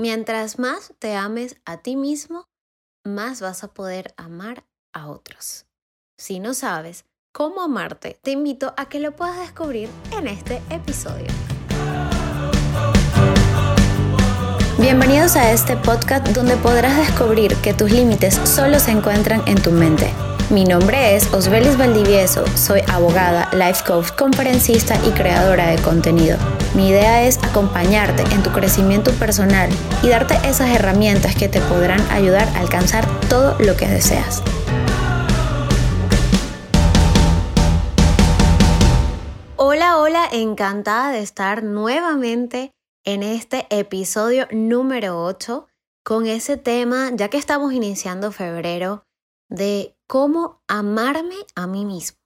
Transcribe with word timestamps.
Mientras 0.00 0.58
más 0.58 0.94
te 0.98 1.14
ames 1.14 1.56
a 1.66 1.76
ti 1.76 1.94
mismo, 1.94 2.48
más 3.04 3.42
vas 3.42 3.62
a 3.64 3.68
poder 3.68 4.14
amar 4.16 4.64
a 4.94 5.08
otros. 5.08 5.66
Si 6.16 6.40
no 6.40 6.54
sabes 6.54 7.04
cómo 7.34 7.60
amarte, 7.60 8.18
te 8.22 8.30
invito 8.30 8.72
a 8.78 8.88
que 8.88 8.98
lo 8.98 9.14
puedas 9.14 9.38
descubrir 9.38 9.90
en 10.16 10.26
este 10.26 10.62
episodio. 10.70 11.26
Bienvenidos 14.78 15.36
a 15.36 15.52
este 15.52 15.76
podcast 15.76 16.28
donde 16.28 16.56
podrás 16.56 16.96
descubrir 16.96 17.54
que 17.56 17.74
tus 17.74 17.92
límites 17.92 18.40
solo 18.44 18.80
se 18.80 18.92
encuentran 18.92 19.42
en 19.46 19.60
tu 19.60 19.70
mente. 19.70 20.14
Mi 20.50 20.64
nombre 20.64 21.14
es 21.14 21.32
Osbelis 21.32 21.78
Valdivieso, 21.78 22.44
soy 22.56 22.80
abogada, 22.88 23.48
life 23.52 23.84
coach, 23.86 24.10
conferencista 24.18 24.96
y 25.06 25.12
creadora 25.12 25.68
de 25.68 25.80
contenido. 25.80 26.38
Mi 26.74 26.88
idea 26.88 27.24
es 27.24 27.38
acompañarte 27.38 28.24
en 28.34 28.42
tu 28.42 28.50
crecimiento 28.50 29.12
personal 29.12 29.70
y 30.02 30.08
darte 30.08 30.34
esas 30.48 30.70
herramientas 30.70 31.36
que 31.36 31.48
te 31.48 31.60
podrán 31.60 32.00
ayudar 32.10 32.48
a 32.48 32.58
alcanzar 32.58 33.06
todo 33.28 33.56
lo 33.60 33.76
que 33.76 33.86
deseas. 33.86 34.42
Hola, 39.54 39.98
hola, 39.98 40.28
encantada 40.32 41.12
de 41.12 41.20
estar 41.20 41.62
nuevamente 41.62 42.72
en 43.04 43.22
este 43.22 43.68
episodio 43.70 44.48
número 44.50 45.22
8 45.22 45.68
con 46.02 46.26
ese 46.26 46.56
tema, 46.56 47.12
ya 47.14 47.28
que 47.28 47.38
estamos 47.38 47.72
iniciando 47.72 48.32
febrero, 48.32 49.04
de 49.48 49.94
cómo 50.10 50.60
amarme 50.66 51.36
a 51.54 51.68
mí 51.68 51.84
mismo. 51.84 52.18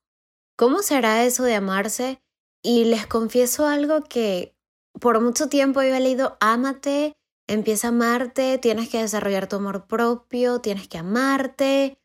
¿Cómo 0.57 0.81
será 0.81 1.23
eso 1.25 1.43
de 1.43 1.55
amarse? 1.55 2.19
Y 2.63 2.87
les 2.87 3.07
confieso 3.07 3.67
algo 3.67 4.05
que 4.05 4.57
por 4.99 5.21
mucho 5.21 5.51
tiempo 5.51 5.83
he 5.83 6.01
leído, 6.01 6.39
ámate, 6.41 7.13
empieza 7.47 7.89
a 7.89 7.91
amarte, 7.91 8.57
tienes 8.57 8.89
que 8.89 9.03
desarrollar 9.03 9.51
tu 9.51 9.57
amor 9.57 9.87
propio, 9.87 10.63
tienes 10.63 10.89
que 10.89 10.97
amarte. 10.97 11.99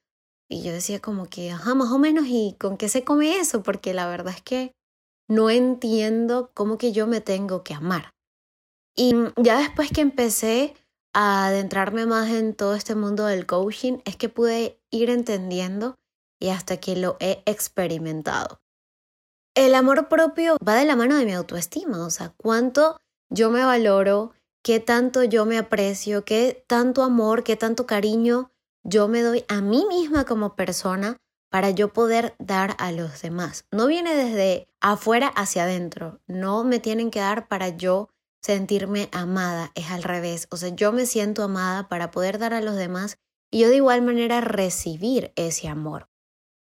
Y 0.50 0.64
yo 0.64 0.74
decía 0.74 1.00
como 1.00 1.30
que, 1.30 1.50
ajá, 1.52 1.76
más 1.76 1.94
o 1.94 1.98
menos, 1.98 2.26
¿y 2.28 2.58
con 2.60 2.76
qué 2.76 2.90
se 2.90 3.06
come 3.06 3.40
eso? 3.40 3.64
Porque 3.64 3.94
la 3.94 4.10
verdad 4.10 4.34
es 4.36 4.42
que 4.42 4.74
no 5.30 5.50
entiendo 5.50 6.52
cómo 6.54 6.78
que 6.78 6.92
yo 6.92 7.08
me 7.08 7.22
tengo 7.22 7.64
que 7.64 7.74
amar. 7.74 8.10
Y 8.98 9.14
ya 9.38 9.60
después 9.60 9.92
que 9.92 10.02
empecé 10.02 10.76
adentrarme 11.14 12.06
más 12.06 12.30
en 12.30 12.54
todo 12.54 12.76
este 12.76 12.96
mundo 12.96 13.26
del 13.26 13.46
coaching, 13.46 14.00
es 14.06 14.16
que 14.16 14.30
pude 14.30 14.80
ir 14.92 15.10
entendiendo 15.10 15.96
y 16.40 16.50
hasta 16.50 16.78
que 16.78 16.96
lo 16.96 17.18
he 17.20 17.44
experimentado. 17.46 18.62
El 19.56 19.76
amor 19.76 20.08
propio 20.08 20.58
va 20.66 20.76
de 20.76 20.86
la 20.86 20.96
mano 20.96 21.18
de 21.18 21.26
mi 21.26 21.34
autoestima, 21.34 22.06
o 22.06 22.10
sea, 22.10 22.34
cuánto 22.38 22.98
yo 23.30 23.50
me 23.50 23.66
valoro, 23.66 24.32
qué 24.64 24.80
tanto 24.80 25.24
yo 25.24 25.46
me 25.46 25.58
aprecio, 25.58 26.24
qué 26.24 26.64
tanto 26.68 27.04
amor, 27.04 27.44
qué 27.44 27.56
tanto 27.56 27.86
cariño 27.86 28.52
yo 28.84 29.08
me 29.08 29.22
doy 29.22 29.44
a 29.48 29.62
mí 29.62 29.86
misma 29.90 30.26
como 30.26 30.56
persona 30.56 31.18
para 31.50 31.72
yo 31.72 31.92
poder 31.92 32.36
dar 32.40 32.76
a 32.80 32.92
los 32.92 33.22
demás. 33.22 33.66
No 33.72 33.88
viene 33.88 34.16
desde 34.16 34.68
afuera 34.80 35.28
hacia 35.28 35.64
adentro, 35.64 36.22
no 36.28 36.64
me 36.64 36.80
tienen 36.80 37.12
que 37.12 37.20
dar 37.20 37.48
para 37.48 37.70
yo 37.70 38.10
sentirme 38.42 39.10
amada, 39.12 39.72
es 39.76 39.92
al 39.92 40.04
revés. 40.04 40.48
O 40.52 40.58
sea, 40.58 40.70
yo 40.70 40.92
me 40.92 41.06
siento 41.06 41.44
amada 41.44 41.88
para 41.90 42.12
poder 42.12 42.40
dar 42.40 42.54
a 42.54 42.62
los 42.62 42.76
demás 42.76 43.18
y 43.52 43.60
yo 43.60 43.70
de 43.70 43.78
igual 43.78 44.02
manera 44.02 44.42
recibir 44.42 45.34
ese 45.36 45.68
amor. 45.68 46.10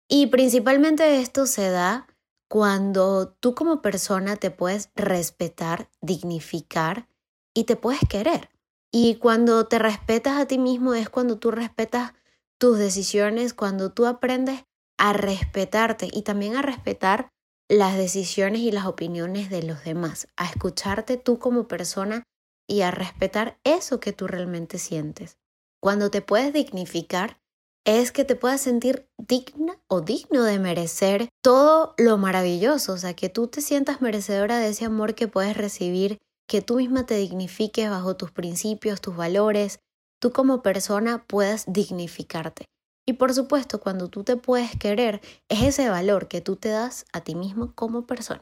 Y 0.07 0.27
principalmente 0.27 1.19
esto 1.19 1.45
se 1.45 1.69
da 1.69 2.07
cuando 2.47 3.29
tú 3.39 3.55
como 3.55 3.81
persona 3.81 4.35
te 4.35 4.51
puedes 4.51 4.91
respetar, 4.95 5.89
dignificar 6.01 7.07
y 7.53 7.63
te 7.63 7.75
puedes 7.75 8.01
querer. 8.07 8.49
Y 8.91 9.15
cuando 9.15 9.67
te 9.67 9.79
respetas 9.79 10.37
a 10.37 10.45
ti 10.45 10.57
mismo 10.57 10.93
es 10.93 11.09
cuando 11.09 11.37
tú 11.37 11.51
respetas 11.51 12.13
tus 12.57 12.77
decisiones, 12.77 13.53
cuando 13.53 13.91
tú 13.91 14.05
aprendes 14.05 14.63
a 14.97 15.13
respetarte 15.13 16.07
y 16.11 16.21
también 16.21 16.55
a 16.55 16.61
respetar 16.61 17.33
las 17.69 17.97
decisiones 17.97 18.61
y 18.61 18.71
las 18.71 18.85
opiniones 18.85 19.49
de 19.49 19.63
los 19.63 19.83
demás, 19.83 20.27
a 20.37 20.45
escucharte 20.45 21.17
tú 21.17 21.39
como 21.39 21.67
persona 21.67 22.23
y 22.67 22.81
a 22.81 22.91
respetar 22.91 23.59
eso 23.63 23.99
que 23.99 24.13
tú 24.13 24.27
realmente 24.27 24.77
sientes. 24.77 25.37
Cuando 25.81 26.09
te 26.09 26.21
puedes 26.21 26.53
dignificar, 26.53 27.39
es 27.85 28.11
que 28.11 28.25
te 28.25 28.35
puedas 28.35 28.61
sentir 28.61 29.07
digna 29.17 29.79
o 29.87 30.01
digno 30.01 30.43
de 30.43 30.57
merecer 30.57 31.29
todo 31.43 31.93
lo 31.97 32.17
maravilloso, 32.17 32.93
o 32.93 32.97
sea, 32.97 33.15
que 33.15 33.29
tú 33.29 33.47
te 33.47 33.61
sientas 33.61 34.01
merecedora 34.01 34.57
de 34.57 34.69
ese 34.69 34.85
amor 34.85 35.13
que 35.13 35.27
puedes 35.27 35.55
recibir, 35.55 36.17
que 36.47 36.61
tú 36.61 36.77
misma 36.77 37.05
te 37.05 37.15
dignifiques 37.15 37.89
bajo 37.89 38.15
tus 38.15 38.31
principios, 38.31 39.01
tus 39.01 39.15
valores, 39.15 39.79
tú 40.19 40.31
como 40.31 40.63
persona 40.63 41.25
puedas 41.27 41.65
dignificarte. 41.67 42.65
Y 43.07 43.13
por 43.13 43.33
supuesto, 43.33 43.79
cuando 43.79 44.09
tú 44.09 44.23
te 44.23 44.35
puedes 44.35 44.75
querer, 44.77 45.21
es 45.47 45.61
ese 45.61 45.89
valor 45.89 46.27
que 46.27 46.41
tú 46.41 46.55
te 46.55 46.69
das 46.69 47.05
a 47.13 47.21
ti 47.21 47.35
mismo 47.35 47.73
como 47.75 48.07
persona. 48.07 48.41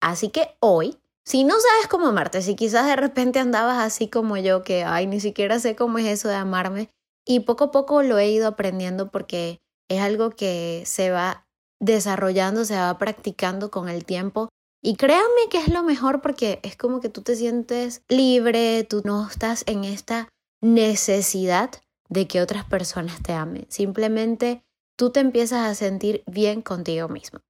Así 0.00 0.28
que 0.28 0.56
hoy, 0.60 0.96
si 1.24 1.44
no 1.44 1.54
sabes 1.54 1.88
cómo 1.88 2.06
amarte, 2.06 2.40
si 2.42 2.54
quizás 2.54 2.86
de 2.86 2.96
repente 2.96 3.40
andabas 3.40 3.78
así 3.78 4.08
como 4.08 4.36
yo, 4.36 4.62
que, 4.62 4.84
ay, 4.84 5.06
ni 5.06 5.20
siquiera 5.20 5.58
sé 5.58 5.74
cómo 5.74 5.98
es 5.98 6.06
eso 6.06 6.28
de 6.28 6.36
amarme, 6.36 6.90
y 7.26 7.40
poco 7.40 7.64
a 7.64 7.70
poco 7.70 8.02
lo 8.02 8.18
he 8.18 8.30
ido 8.30 8.46
aprendiendo 8.46 9.10
porque 9.10 9.60
es 9.90 10.00
algo 10.00 10.30
que 10.30 10.84
se 10.86 11.10
va 11.10 11.46
desarrollando, 11.80 12.64
se 12.64 12.76
va 12.76 12.96
practicando 12.98 13.70
con 13.70 13.88
el 13.88 14.04
tiempo. 14.04 14.48
Y 14.82 14.96
créanme 14.96 15.48
que 15.50 15.58
es 15.58 15.68
lo 15.68 15.82
mejor 15.82 16.20
porque 16.20 16.60
es 16.62 16.76
como 16.76 17.00
que 17.00 17.08
tú 17.08 17.22
te 17.22 17.34
sientes 17.34 18.02
libre, 18.08 18.84
tú 18.84 19.02
no 19.04 19.26
estás 19.28 19.64
en 19.66 19.84
esta 19.84 20.28
necesidad 20.62 21.70
de 22.08 22.26
que 22.26 22.40
otras 22.40 22.64
personas 22.64 23.22
te 23.22 23.32
amen. 23.32 23.66
Simplemente 23.68 24.64
tú 24.96 25.10
te 25.10 25.20
empiezas 25.20 25.66
a 25.66 25.74
sentir 25.74 26.22
bien 26.26 26.62
contigo 26.62 27.08
mismo. 27.08 27.40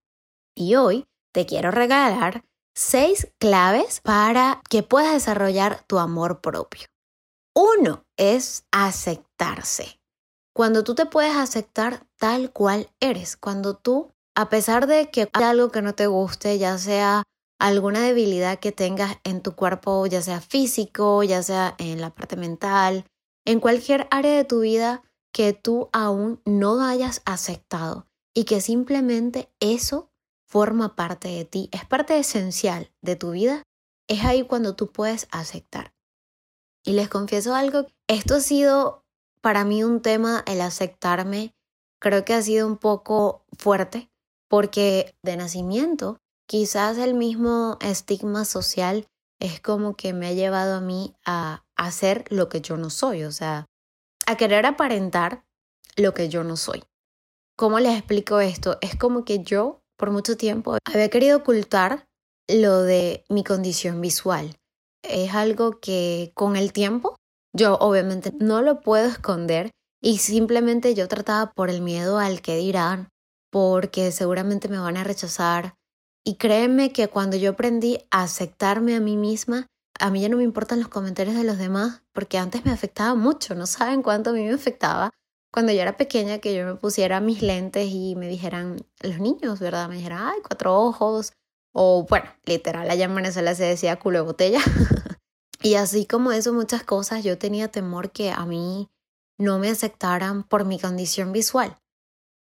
Y 0.54 0.74
hoy 0.74 1.06
te 1.32 1.46
quiero 1.46 1.70
regalar 1.70 2.44
seis 2.74 3.28
claves 3.38 4.00
para 4.00 4.62
que 4.68 4.82
puedas 4.82 5.12
desarrollar 5.12 5.84
tu 5.86 5.98
amor 5.98 6.40
propio. 6.40 6.86
Uno 7.54 8.04
es 8.16 8.66
aceptarse. 8.70 10.00
Cuando 10.54 10.84
tú 10.84 10.94
te 10.94 11.06
puedes 11.06 11.36
aceptar 11.36 12.06
tal 12.18 12.52
cual 12.52 12.90
eres, 13.00 13.36
cuando 13.36 13.76
tú, 13.76 14.12
a 14.36 14.48
pesar 14.48 14.86
de 14.86 15.10
que 15.10 15.28
hay 15.32 15.44
algo 15.44 15.70
que 15.70 15.82
no 15.82 15.94
te 15.94 16.06
guste, 16.06 16.58
ya 16.58 16.78
sea 16.78 17.22
alguna 17.60 18.00
debilidad 18.00 18.58
que 18.58 18.72
tengas 18.72 19.16
en 19.24 19.42
tu 19.42 19.54
cuerpo, 19.54 20.06
ya 20.06 20.22
sea 20.22 20.40
físico, 20.40 21.22
ya 21.22 21.42
sea 21.42 21.74
en 21.78 22.00
la 22.00 22.10
parte 22.10 22.36
mental, 22.36 23.04
en 23.48 23.60
cualquier 23.60 24.06
área 24.10 24.36
de 24.36 24.44
tu 24.44 24.60
vida 24.60 25.02
que 25.32 25.54
tú 25.54 25.88
aún 25.94 26.42
no 26.44 26.82
hayas 26.82 27.22
aceptado 27.24 28.06
y 28.34 28.44
que 28.44 28.60
simplemente 28.60 29.50
eso 29.58 30.10
forma 30.46 30.94
parte 30.96 31.28
de 31.28 31.46
ti, 31.46 31.70
es 31.72 31.86
parte 31.86 32.18
esencial 32.18 32.92
de 33.00 33.16
tu 33.16 33.30
vida, 33.30 33.62
es 34.06 34.26
ahí 34.26 34.42
cuando 34.42 34.76
tú 34.76 34.92
puedes 34.92 35.28
aceptar. 35.30 35.94
Y 36.84 36.92
les 36.92 37.08
confieso 37.08 37.54
algo, 37.54 37.86
esto 38.06 38.34
ha 38.34 38.40
sido 38.40 39.06
para 39.40 39.64
mí 39.64 39.82
un 39.82 40.02
tema, 40.02 40.44
el 40.46 40.60
aceptarme, 40.60 41.54
creo 41.98 42.26
que 42.26 42.34
ha 42.34 42.42
sido 42.42 42.66
un 42.66 42.76
poco 42.76 43.46
fuerte, 43.56 44.10
porque 44.48 45.16
de 45.22 45.38
nacimiento 45.38 46.18
quizás 46.46 46.98
el 46.98 47.14
mismo 47.14 47.78
estigma 47.80 48.44
social 48.44 49.06
es 49.40 49.60
como 49.60 49.96
que 49.96 50.12
me 50.12 50.28
ha 50.28 50.32
llevado 50.32 50.76
a 50.76 50.80
mí 50.80 51.14
a 51.24 51.64
hacer 51.76 52.24
lo 52.30 52.48
que 52.48 52.60
yo 52.60 52.76
no 52.76 52.90
soy, 52.90 53.24
o 53.24 53.32
sea, 53.32 53.66
a 54.26 54.36
querer 54.36 54.66
aparentar 54.66 55.44
lo 55.96 56.14
que 56.14 56.28
yo 56.28 56.44
no 56.44 56.56
soy. 56.56 56.82
¿Cómo 57.56 57.80
les 57.80 57.96
explico 57.96 58.40
esto? 58.40 58.78
Es 58.80 58.96
como 58.96 59.24
que 59.24 59.42
yo 59.42 59.80
por 59.96 60.10
mucho 60.10 60.36
tiempo 60.36 60.78
había 60.84 61.08
querido 61.08 61.38
ocultar 61.38 62.06
lo 62.48 62.82
de 62.82 63.24
mi 63.28 63.44
condición 63.44 64.00
visual. 64.00 64.56
Es 65.02 65.34
algo 65.34 65.80
que 65.80 66.32
con 66.34 66.56
el 66.56 66.72
tiempo 66.72 67.16
yo 67.54 67.76
obviamente 67.78 68.32
no 68.38 68.62
lo 68.62 68.80
puedo 68.80 69.08
esconder 69.08 69.70
y 70.00 70.18
simplemente 70.18 70.94
yo 70.94 71.08
trataba 71.08 71.52
por 71.52 71.70
el 71.70 71.80
miedo 71.80 72.18
al 72.18 72.40
que 72.40 72.56
dirán, 72.56 73.08
porque 73.50 74.12
seguramente 74.12 74.68
me 74.68 74.78
van 74.78 74.96
a 74.96 75.04
rechazar, 75.04 75.74
y 76.28 76.34
créeme 76.34 76.92
que 76.92 77.08
cuando 77.08 77.38
yo 77.38 77.52
aprendí 77.52 78.00
a 78.10 78.24
aceptarme 78.24 78.94
a 78.94 79.00
mí 79.00 79.16
misma, 79.16 79.66
a 79.98 80.10
mí 80.10 80.20
ya 80.20 80.28
no 80.28 80.36
me 80.36 80.42
importan 80.44 80.78
los 80.78 80.88
comentarios 80.88 81.34
de 81.34 81.42
los 81.42 81.56
demás, 81.56 82.02
porque 82.12 82.36
antes 82.36 82.66
me 82.66 82.70
afectaba 82.70 83.14
mucho, 83.14 83.54
no 83.54 83.64
saben 83.64 84.02
cuánto 84.02 84.28
a 84.28 84.32
mí 84.34 84.44
me 84.44 84.52
afectaba 84.52 85.10
cuando 85.50 85.72
yo 85.72 85.80
era 85.80 85.96
pequeña 85.96 86.36
que 86.36 86.54
yo 86.54 86.66
me 86.66 86.74
pusiera 86.74 87.20
mis 87.20 87.40
lentes 87.40 87.88
y 87.90 88.14
me 88.14 88.28
dijeran, 88.28 88.76
los 89.00 89.18
niños, 89.20 89.58
¿verdad? 89.58 89.88
Me 89.88 89.96
dijeran, 89.96 90.18
ay, 90.22 90.40
cuatro 90.46 90.78
ojos, 90.78 91.32
o 91.72 92.04
bueno, 92.06 92.26
literal, 92.44 92.90
allá 92.90 93.06
en 93.06 93.14
Venezuela 93.14 93.54
se 93.54 93.64
decía 93.64 93.98
culo 93.98 94.18
de 94.18 94.24
botella. 94.26 94.60
y 95.62 95.76
así 95.76 96.04
como 96.04 96.32
eso, 96.32 96.52
muchas 96.52 96.84
cosas, 96.84 97.24
yo 97.24 97.38
tenía 97.38 97.68
temor 97.68 98.10
que 98.10 98.32
a 98.32 98.44
mí 98.44 98.90
no 99.38 99.58
me 99.58 99.70
aceptaran 99.70 100.42
por 100.42 100.66
mi 100.66 100.78
condición 100.78 101.32
visual. 101.32 101.78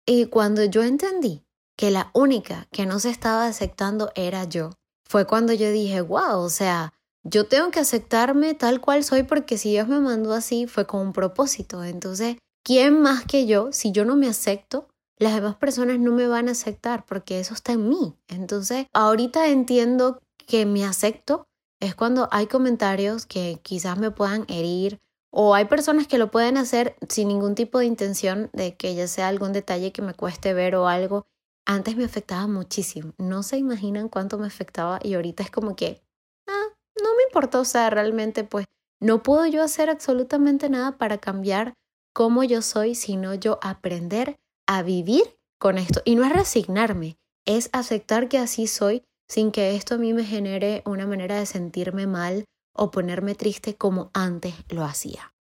Y 0.04 0.26
cuando 0.26 0.64
yo 0.64 0.82
entendí 0.82 1.45
que 1.76 1.90
la 1.90 2.11
única 2.14 2.67
que 2.73 2.87
no 2.87 2.99
se 2.99 3.11
estaba 3.11 3.46
aceptando 3.46 4.11
era 4.14 4.44
yo. 4.44 4.70
Fue 5.08 5.26
cuando 5.26 5.52
yo 5.52 5.70
dije, 5.70 6.00
wow, 6.00 6.38
o 6.38 6.49
sea, 6.49 6.93
yo 7.23 7.46
tengo 7.46 7.70
que 7.70 7.81
aceptarme 7.81 8.55
tal 8.55 8.81
cual 8.81 9.05
soy 9.05 9.23
porque 9.23 9.58
si 9.58 9.70
Dios 9.70 9.88
me 9.88 10.00
mandó 10.00 10.32
así 10.32 10.67
fue 10.67 10.87
con 10.87 11.00
un 11.00 11.12
propósito. 11.12 11.84
Entonces, 11.84 12.37
¿quién 12.62 13.00
más 13.00 13.25
que 13.25 13.46
yo? 13.46 13.73
Si 13.73 13.93
yo 13.93 14.05
no 14.05 14.17
me 14.17 14.28
acepto, 14.28 14.88
las 15.19 15.34
demás 15.34 15.56
personas 15.56 15.99
no 15.99 16.12
me 16.12 16.26
van 16.26 16.49
a 16.49 16.52
aceptar 16.52 17.05
porque 17.06 17.40
eso 17.40 17.55
está 17.55 17.73
en 17.73 17.88
mí. 17.88 18.14
Entonces, 18.28 18.87
ahorita 18.93 19.49
entiendo 19.49 20.20
que 20.46 20.67
me 20.67 20.84
acepto 20.84 21.46
es 21.81 21.94
cuando 21.94 22.28
hay 22.31 22.46
comentarios 22.46 23.26
que 23.26 23.61
quizás 23.62 23.99
me 23.99 24.11
puedan 24.11 24.44
herir 24.49 25.00
o 25.31 25.55
hay 25.55 25.67
personas 25.67 26.06
que 26.06 26.19
lo 26.19 26.31
pueden 26.31 26.56
hacer 26.56 26.96
sin 27.08 27.28
ningún 27.28 27.55
tipo 27.55 27.78
de 27.78 27.87
intención 27.87 28.50
de 28.52 28.76
que 28.76 28.94
ya 28.94 29.06
sea 29.06 29.28
algún 29.28 29.52
detalle 29.52 29.93
que 29.93 30.00
me 30.00 30.14
cueste 30.14 30.55
ver 30.55 30.76
o 30.76 30.88
algo. 30.88 31.26
Antes 31.66 31.96
me 31.96 32.04
afectaba 32.04 32.46
muchísimo. 32.46 33.12
No 33.18 33.42
se 33.42 33.58
imaginan 33.58 34.08
cuánto 34.08 34.38
me 34.38 34.46
afectaba 34.46 35.00
y 35.02 35.14
ahorita 35.14 35.42
es 35.42 35.50
como 35.50 35.74
que, 35.74 36.00
ah, 36.48 36.66
no 37.02 37.16
me 37.16 37.24
importa. 37.24 37.60
O 37.60 37.64
sea, 37.64 37.90
realmente 37.90 38.44
pues 38.44 38.66
no 39.00 39.22
puedo 39.22 39.46
yo 39.46 39.62
hacer 39.62 39.90
absolutamente 39.90 40.70
nada 40.70 40.96
para 40.96 41.18
cambiar 41.18 41.74
cómo 42.14 42.44
yo 42.44 42.62
soy, 42.62 42.94
sino 42.94 43.34
yo 43.34 43.58
aprender 43.62 44.36
a 44.66 44.82
vivir 44.82 45.36
con 45.60 45.76
esto. 45.76 46.00
Y 46.04 46.14
no 46.14 46.24
es 46.24 46.32
resignarme, 46.32 47.16
es 47.44 47.68
aceptar 47.72 48.28
que 48.28 48.38
así 48.38 48.66
soy 48.66 49.02
sin 49.28 49.50
que 49.50 49.74
esto 49.74 49.96
a 49.96 49.98
mí 49.98 50.12
me 50.12 50.24
genere 50.24 50.82
una 50.86 51.06
manera 51.06 51.38
de 51.38 51.46
sentirme 51.46 52.06
mal 52.06 52.44
o 52.72 52.90
ponerme 52.90 53.34
triste 53.34 53.76
como 53.76 54.10
antes 54.14 54.54
lo 54.68 54.84
hacía. 54.84 55.34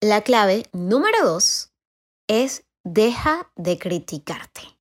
La 0.00 0.22
clave 0.22 0.66
número 0.72 1.24
dos 1.24 1.72
es 2.28 2.64
deja 2.84 3.50
de 3.56 3.78
criticarte. 3.78 4.79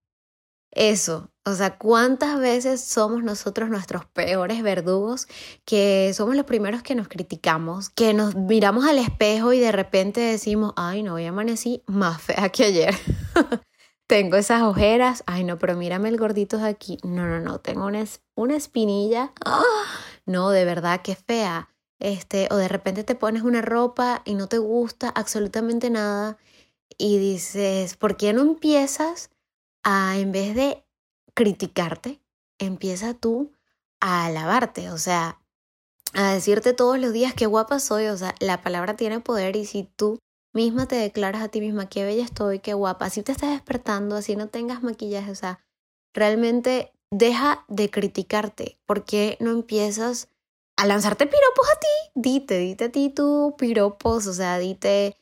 Eso, 0.71 1.31
o 1.45 1.55
sea, 1.55 1.77
¿cuántas 1.77 2.39
veces 2.39 2.81
somos 2.81 3.23
nosotros 3.23 3.69
nuestros 3.69 4.05
peores 4.05 4.61
verdugos 4.61 5.27
que 5.65 6.11
somos 6.13 6.35
los 6.35 6.45
primeros 6.45 6.83
que 6.83 6.93
nos 6.93 7.07
criticamos, 7.07 7.89
que 7.89 8.13
nos 8.13 8.35
miramos 8.35 8.85
al 8.85 8.99
espejo 8.99 9.51
y 9.53 9.59
de 9.59 9.71
repente 9.71 10.21
decimos, 10.21 10.73
ay, 10.75 11.01
no, 11.01 11.15
hoy 11.15 11.25
amanecí 11.25 11.83
más 11.87 12.21
fea 12.21 12.49
que 12.49 12.65
ayer? 12.65 12.95
tengo 14.07 14.37
esas 14.37 14.61
ojeras, 14.63 15.23
ay 15.27 15.43
no, 15.43 15.57
pero 15.57 15.75
mírame 15.75 16.09
el 16.09 16.17
gordito 16.17 16.57
de 16.57 16.67
aquí, 16.67 16.97
no, 17.03 17.27
no, 17.27 17.39
no, 17.39 17.59
tengo 17.59 17.85
una, 17.85 18.03
una 18.35 18.55
espinilla, 18.55 19.33
¡Ah! 19.45 19.63
no, 20.25 20.49
de 20.51 20.65
verdad, 20.65 21.01
qué 21.03 21.15
fea, 21.15 21.69
este, 21.99 22.47
o 22.51 22.57
de 22.57 22.67
repente 22.67 23.03
te 23.03 23.15
pones 23.15 23.41
una 23.43 23.61
ropa 23.61 24.21
y 24.25 24.35
no 24.35 24.47
te 24.47 24.57
gusta 24.57 25.09
absolutamente 25.09 25.89
nada 25.89 26.37
y 26.97 27.17
dices, 27.17 27.97
¿por 27.97 28.17
qué 28.17 28.33
no 28.33 28.41
empiezas 28.41 29.29
en 29.89 30.31
vez 30.31 30.55
de 30.55 30.83
criticarte, 31.33 32.21
empieza 32.59 33.13
tú 33.13 33.53
a 33.99 34.25
alabarte, 34.25 34.91
o 34.91 34.97
sea, 34.97 35.39
a 36.13 36.33
decirte 36.33 36.73
todos 36.73 36.99
los 36.99 37.13
días 37.13 37.33
qué 37.33 37.45
guapa 37.45 37.79
soy, 37.79 38.07
o 38.07 38.17
sea, 38.17 38.35
la 38.39 38.61
palabra 38.61 38.95
tiene 38.95 39.19
poder 39.19 39.55
y 39.55 39.65
si 39.65 39.83
tú 39.83 40.19
misma 40.53 40.87
te 40.87 40.95
declaras 40.95 41.41
a 41.41 41.47
ti 41.49 41.61
misma, 41.61 41.89
qué 41.89 42.03
bella 42.03 42.23
estoy, 42.23 42.59
qué 42.59 42.73
guapa, 42.73 43.05
así 43.05 43.23
te 43.23 43.31
estás 43.31 43.51
despertando, 43.51 44.15
así 44.15 44.35
no 44.35 44.47
tengas 44.47 44.83
maquillaje, 44.83 45.31
o 45.31 45.35
sea, 45.35 45.59
realmente 46.13 46.91
deja 47.11 47.65
de 47.67 47.89
criticarte, 47.89 48.79
porque 48.85 49.37
no 49.39 49.51
empiezas 49.51 50.27
a 50.77 50.85
lanzarte 50.85 51.25
piropos 51.25 51.67
a 51.69 51.79
ti? 51.79 52.11
Dite, 52.15 52.57
dite 52.57 52.85
a 52.85 52.91
ti 52.91 53.09
tú 53.09 53.55
piropos, 53.57 54.27
o 54.27 54.33
sea, 54.33 54.57
dite 54.59 55.17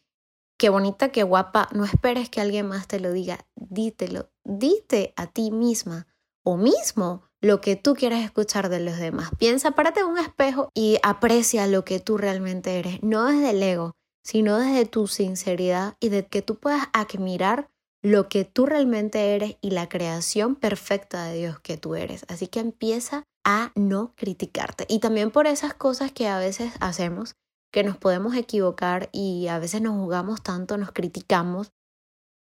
qué 0.58 0.70
bonita, 0.70 1.10
qué 1.10 1.24
guapa, 1.24 1.70
no 1.74 1.86
esperes 1.86 2.30
que 2.30 2.42
alguien 2.42 2.68
más 2.68 2.88
te 2.88 3.00
lo 3.00 3.12
diga, 3.12 3.46
dítelo, 3.56 4.30
dite 4.48 5.14
a 5.16 5.28
ti 5.28 5.52
misma 5.52 6.08
o 6.44 6.58
mismo 6.58 7.24
lo 7.42 7.62
que 7.62 7.76
tú 7.76 7.94
quieres 7.94 8.24
escuchar 8.24 8.70
de 8.70 8.80
los 8.80 8.98
demás. 8.98 9.30
Piensa, 9.38 9.72
párate 9.72 10.00
en 10.00 10.08
un 10.08 10.18
espejo 10.18 10.72
y 10.74 10.98
aprecia 11.04 11.68
lo 11.68 11.86
que 11.86 12.00
tú 12.00 12.18
realmente 12.18 12.80
eres, 12.80 13.04
no 13.04 13.26
desde 13.26 13.52
el 13.52 13.62
ego, 13.62 13.96
sino 14.24 14.58
desde 14.58 14.86
tu 14.86 15.08
sinceridad 15.08 15.96
y 16.00 16.10
de 16.10 16.26
que 16.26 16.42
tú 16.42 16.56
puedas 16.56 16.88
admirar 16.94 17.70
lo 18.02 18.30
que 18.30 18.46
tú 18.46 18.66
realmente 18.66 19.36
eres 19.36 19.58
y 19.62 19.72
la 19.72 19.90
creación 19.90 20.56
perfecta 20.56 21.26
de 21.26 21.38
Dios 21.38 21.60
que 21.60 21.78
tú 21.78 21.96
eres. 21.96 22.26
Así 22.28 22.48
que 22.48 22.60
empieza 22.60 23.24
a 23.44 23.72
no 23.76 24.14
criticarte. 24.16 24.86
Y 24.90 25.00
también 25.00 25.32
por 25.32 25.48
esas 25.48 25.74
cosas 25.74 26.12
que 26.12 26.28
a 26.28 26.40
veces 26.40 26.74
hacemos, 26.80 27.36
que 27.72 27.84
nos 27.84 27.98
podemos 27.98 28.36
equivocar 28.36 29.10
y 29.12 29.48
a 29.48 29.60
veces 29.60 29.82
nos 29.82 29.96
jugamos 29.96 30.42
tanto, 30.42 30.78
nos 30.78 30.92
criticamos, 30.92 31.72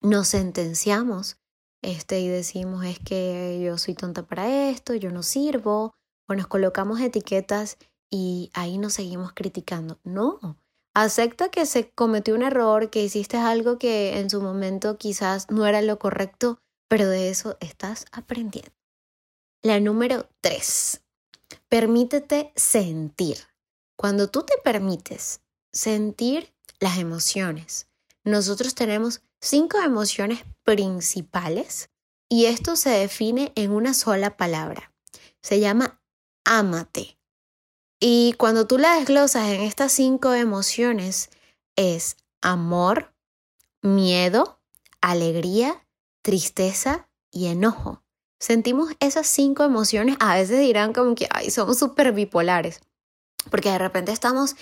nos 0.01 0.29
sentenciamos 0.29 1.39
este, 1.85 2.21
y 2.21 2.29
decimos 2.29 2.85
es 2.85 2.99
que 2.99 3.61
yo 3.65 3.79
soy 3.79 3.95
tonta 3.95 4.27
para 4.27 4.69
esto, 4.71 4.95
yo 4.95 5.11
no 5.11 5.23
sirvo, 5.23 5.95
o 6.27 6.35
nos 6.35 6.47
colocamos 6.47 7.01
etiquetas 7.01 7.79
y 8.11 8.51
ahí 8.55 8.79
nos 8.79 8.95
seguimos 8.95 9.33
criticando. 9.33 9.99
No, 10.05 10.59
Acepta 10.97 11.49
que 11.49 11.67
se 11.67 11.91
cometió 11.91 12.37
un 12.37 12.43
error, 12.43 12.89
que 12.89 13.03
hiciste 13.03 13.37
algo 13.37 13.79
que 13.79 14.21
en 14.21 14.31
su 14.31 14.41
momento 14.41 14.97
quizás 14.97 15.51
no 15.51 15.67
era 15.67 15.83
lo 15.83 15.99
correcto, 15.99 16.61
pero 16.89 17.09
de 17.09 17.31
eso 17.31 17.57
estás 17.59 18.07
aprendiendo. 18.13 18.71
La 19.61 19.81
número 19.81 20.29
tres, 20.41 21.03
permítete 21.69 22.53
sentir. 22.55 23.39
Cuando 23.97 24.31
tú 24.31 24.45
te 24.45 24.55
permites 24.63 25.41
sentir 25.73 26.55
las 26.79 26.99
emociones, 26.99 27.89
nosotros 28.23 28.77
tenemos 28.77 29.21
cinco 29.45 29.79
emociones 29.79 30.43
principales 30.63 31.91
y 32.31 32.47
esto 32.47 32.77
se 32.77 32.89
define 32.89 33.53
en 33.57 33.73
una 33.73 33.93
sola 33.93 34.39
palabra. 34.39 34.93
Se 35.43 35.61
llama 35.61 36.01
ámate. 36.45 37.19
Y 38.01 38.33
cuando 38.39 38.67
tú 38.67 38.79
la 38.79 38.97
desglosas 38.99 39.49
en 39.51 39.61
estas 39.61 39.93
cinco 39.93 40.33
emociones, 40.33 41.29
es 41.77 42.17
amor, 42.41 43.15
miedo, 43.83 44.61
alegría, 45.03 45.87
tristeza 46.23 47.09
y 47.31 47.49
enojo. 47.49 48.03
Sentimos 48.41 48.93
esas 48.99 49.27
cinco 49.27 49.63
emociones, 49.63 50.17
a 50.21 50.35
veces 50.37 50.59
dirán 50.61 50.95
como 50.95 51.15
que, 51.15 51.29
ay, 51.31 51.51
somos 51.51 51.79
súper 51.79 52.13
bipolares, 52.13 52.81
porque 53.51 53.71
de 53.71 53.79
repente 53.79 54.13
estamos 54.13 54.57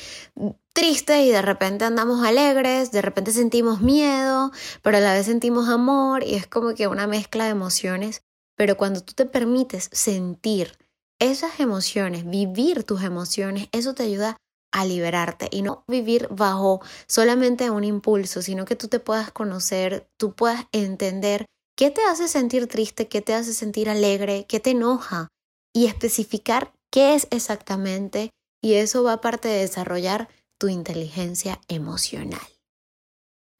tristes 0.72 1.24
y 1.24 1.30
de 1.30 1.42
repente 1.42 1.84
andamos 1.84 2.24
alegres, 2.24 2.92
de 2.92 3.02
repente 3.02 3.32
sentimos 3.32 3.80
miedo, 3.80 4.50
pero 4.82 4.96
a 4.96 5.00
la 5.00 5.14
vez 5.14 5.26
sentimos 5.26 5.68
amor 5.68 6.24
y 6.24 6.34
es 6.34 6.46
como 6.46 6.74
que 6.74 6.86
una 6.86 7.06
mezcla 7.06 7.44
de 7.44 7.50
emociones. 7.50 8.22
Pero 8.56 8.76
cuando 8.76 9.00
tú 9.00 9.14
te 9.14 9.26
permites 9.26 9.88
sentir 9.92 10.78
esas 11.18 11.60
emociones, 11.60 12.28
vivir 12.28 12.84
tus 12.84 13.02
emociones, 13.02 13.68
eso 13.72 13.94
te 13.94 14.02
ayuda 14.02 14.36
a 14.72 14.84
liberarte 14.84 15.48
y 15.50 15.62
no 15.62 15.84
vivir 15.86 16.28
bajo 16.30 16.80
solamente 17.06 17.70
un 17.70 17.84
impulso, 17.84 18.42
sino 18.42 18.64
que 18.64 18.76
tú 18.76 18.88
te 18.88 19.00
puedas 19.00 19.30
conocer, 19.30 20.08
tú 20.16 20.34
puedas 20.34 20.64
entender 20.72 21.44
qué 21.76 21.90
te 21.90 22.02
hace 22.04 22.26
sentir 22.26 22.66
triste, 22.66 23.06
qué 23.06 23.20
te 23.20 23.34
hace 23.34 23.52
sentir 23.52 23.88
alegre, 23.88 24.46
qué 24.48 24.60
te 24.60 24.70
enoja 24.70 25.28
y 25.74 25.86
especificar 25.86 26.72
qué 26.90 27.14
es 27.14 27.26
exactamente 27.30 28.30
y 28.62 28.74
eso 28.74 29.02
va 29.02 29.14
a 29.14 29.20
parte 29.20 29.48
de 29.48 29.60
desarrollar 29.60 30.28
tu 30.56 30.68
inteligencia 30.68 31.60
emocional. 31.68 32.40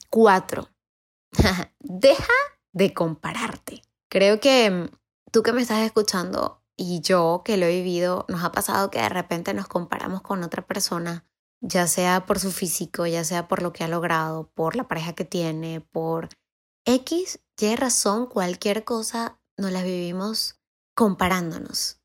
Cuatro, 0.09 0.71
deja 1.81 2.33
de 2.73 2.95
compararte. 2.95 3.83
Creo 4.09 4.41
que 4.41 4.71
mm, 4.71 4.89
tú 5.31 5.43
que 5.43 5.53
me 5.53 5.63
estás 5.63 5.81
escuchando 5.81 6.63
y 6.77 7.01
yo 7.01 7.43
que 7.45 7.57
lo 7.57 7.67
he 7.67 7.83
vivido, 7.83 8.25
nos 8.29 8.45
ha 8.45 8.53
pasado 8.53 8.91
que 8.91 9.01
de 9.01 9.09
repente 9.09 9.53
nos 9.53 9.67
comparamos 9.67 10.23
con 10.23 10.43
otra 10.43 10.67
persona, 10.67 11.27
ya 11.61 11.87
sea 11.87 12.25
por 12.25 12.39
su 12.39 12.51
físico, 12.51 13.07
ya 13.07 13.25
sea 13.25 13.49
por 13.49 13.63
lo 13.63 13.73
que 13.73 13.85
ha 13.85 13.89
logrado, 13.89 14.51
por 14.55 14.77
la 14.77 14.89
pareja 14.89 15.13
que 15.13 15.25
tiene, 15.25 15.81
por 15.81 16.29
X, 16.85 17.41
Y 17.59 17.77
razón, 17.77 18.27
cualquier 18.27 18.85
cosa, 18.85 19.41
nos 19.57 19.71
la 19.71 19.83
vivimos 19.83 20.61
comparándonos. 20.95 22.02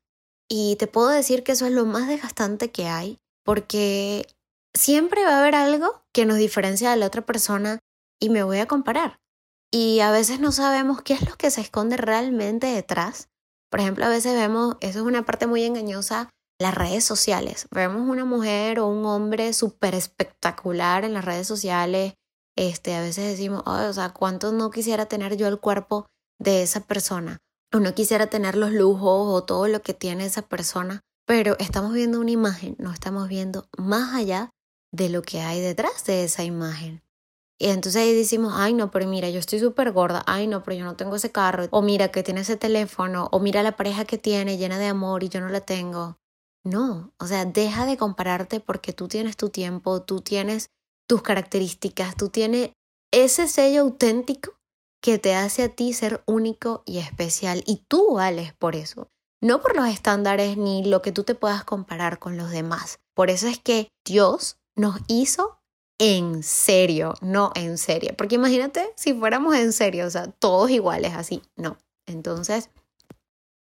Y 0.50 0.76
te 0.76 0.86
puedo 0.86 1.08
decir 1.08 1.44
que 1.44 1.52
eso 1.52 1.66
es 1.66 1.72
lo 1.72 1.84
más 1.84 2.08
desgastante 2.08 2.70
que 2.70 2.86
hay, 2.86 3.18
porque 3.44 4.26
siempre 4.74 5.24
va 5.24 5.36
a 5.36 5.40
haber 5.40 5.54
algo 5.54 6.02
que 6.12 6.26
nos 6.26 6.38
diferencia 6.38 6.90
de 6.90 6.96
la 6.96 7.06
otra 7.06 7.26
persona 7.26 7.80
y 8.20 8.30
me 8.30 8.42
voy 8.42 8.58
a 8.58 8.66
comparar. 8.66 9.18
Y 9.70 10.00
a 10.00 10.10
veces 10.10 10.40
no 10.40 10.52
sabemos 10.52 11.02
qué 11.02 11.12
es 11.14 11.28
lo 11.28 11.36
que 11.36 11.50
se 11.50 11.60
esconde 11.60 11.98
realmente 11.98 12.66
detrás 12.66 13.28
por 13.70 13.80
ejemplo, 13.80 14.06
a 14.06 14.08
veces 14.08 14.34
vemos, 14.34 14.76
eso 14.80 15.00
es 15.00 15.04
una 15.04 15.24
parte 15.24 15.46
muy 15.46 15.64
engañosa, 15.64 16.30
las 16.60 16.74
redes 16.74 17.04
sociales. 17.04 17.68
Vemos 17.70 18.08
una 18.08 18.24
mujer 18.24 18.80
o 18.80 18.86
un 18.88 19.04
hombre 19.04 19.52
súper 19.52 19.94
espectacular 19.94 21.04
en 21.04 21.14
las 21.14 21.24
redes 21.24 21.46
sociales. 21.46 22.14
Este, 22.56 22.94
a 22.94 23.00
veces 23.00 23.26
decimos, 23.26 23.62
o 23.66 23.92
sea, 23.92 24.10
¿cuánto 24.10 24.52
no 24.52 24.70
quisiera 24.70 25.06
tener 25.06 25.36
yo 25.36 25.46
el 25.48 25.60
cuerpo 25.60 26.06
de 26.40 26.62
esa 26.62 26.80
persona? 26.80 27.38
O 27.72 27.80
no 27.80 27.94
quisiera 27.94 28.28
tener 28.28 28.56
los 28.56 28.72
lujos 28.72 29.28
o 29.34 29.44
todo 29.44 29.68
lo 29.68 29.82
que 29.82 29.94
tiene 29.94 30.24
esa 30.24 30.42
persona. 30.42 31.02
Pero 31.26 31.56
estamos 31.58 31.92
viendo 31.92 32.20
una 32.20 32.30
imagen, 32.30 32.76
no 32.78 32.92
estamos 32.92 33.28
viendo 33.28 33.68
más 33.76 34.14
allá 34.14 34.50
de 34.92 35.10
lo 35.10 35.22
que 35.22 35.40
hay 35.40 35.60
detrás 35.60 36.04
de 36.06 36.24
esa 36.24 36.44
imagen. 36.44 37.02
Y 37.60 37.66
entonces 37.66 38.00
ahí 38.00 38.14
decimos, 38.14 38.54
ay 38.56 38.72
no, 38.72 38.90
pero 38.90 39.06
mira, 39.06 39.28
yo 39.28 39.40
estoy 39.40 39.58
súper 39.58 39.92
gorda, 39.92 40.22
ay 40.26 40.46
no, 40.46 40.62
pero 40.62 40.76
yo 40.76 40.84
no 40.84 40.96
tengo 40.96 41.16
ese 41.16 41.32
carro, 41.32 41.66
o 41.70 41.82
mira 41.82 42.08
que 42.08 42.22
tiene 42.22 42.42
ese 42.42 42.56
teléfono, 42.56 43.28
o 43.32 43.40
mira 43.40 43.62
la 43.62 43.76
pareja 43.76 44.04
que 44.04 44.16
tiene 44.16 44.58
llena 44.58 44.78
de 44.78 44.86
amor 44.86 45.24
y 45.24 45.28
yo 45.28 45.40
no 45.40 45.48
la 45.48 45.60
tengo. 45.60 46.18
No, 46.64 47.12
o 47.18 47.26
sea, 47.26 47.44
deja 47.44 47.84
de 47.84 47.96
compararte 47.96 48.60
porque 48.60 48.92
tú 48.92 49.08
tienes 49.08 49.36
tu 49.36 49.48
tiempo, 49.48 50.02
tú 50.02 50.20
tienes 50.20 50.70
tus 51.08 51.22
características, 51.22 52.16
tú 52.16 52.28
tienes 52.28 52.70
ese 53.10 53.48
sello 53.48 53.82
auténtico 53.82 54.57
que 55.00 55.18
te 55.18 55.34
hace 55.34 55.62
a 55.62 55.68
ti 55.68 55.92
ser 55.92 56.22
único 56.26 56.82
y 56.86 56.98
especial 56.98 57.62
y 57.66 57.84
tú 57.88 58.14
vales 58.14 58.52
por 58.52 58.74
eso, 58.74 59.10
no 59.40 59.60
por 59.60 59.76
los 59.76 59.88
estándares 59.88 60.56
ni 60.56 60.84
lo 60.84 61.02
que 61.02 61.12
tú 61.12 61.24
te 61.24 61.34
puedas 61.34 61.64
comparar 61.64 62.18
con 62.18 62.36
los 62.36 62.50
demás. 62.50 63.00
Por 63.14 63.30
eso 63.30 63.46
es 63.46 63.58
que 63.58 63.88
Dios 64.04 64.58
nos 64.74 64.96
hizo 65.06 65.60
en 65.98 66.42
serio, 66.42 67.14
no 67.20 67.50
en 67.54 67.78
serio, 67.78 68.14
porque 68.16 68.36
imagínate 68.36 68.92
si 68.96 69.14
fuéramos 69.14 69.54
en 69.56 69.72
serio, 69.72 70.06
o 70.06 70.10
sea, 70.10 70.28
todos 70.28 70.70
iguales 70.70 71.14
así, 71.14 71.42
no. 71.56 71.78
Entonces, 72.06 72.70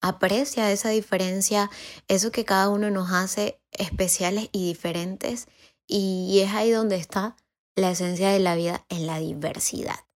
aprecia 0.01 0.71
esa 0.71 0.89
diferencia, 0.89 1.71
eso 2.07 2.31
que 2.31 2.45
cada 2.45 2.69
uno 2.69 2.91
nos 2.91 3.11
hace 3.11 3.59
especiales 3.71 4.49
y 4.51 4.67
diferentes 4.67 5.47
y 5.87 6.41
es 6.43 6.53
ahí 6.53 6.71
donde 6.71 6.97
está 6.97 7.35
la 7.75 7.91
esencia 7.91 8.29
de 8.29 8.39
la 8.39 8.55
vida 8.55 8.85
en 8.89 9.07
la 9.07 9.19
diversidad. 9.19 10.06